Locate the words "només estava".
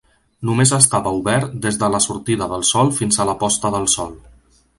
0.49-1.11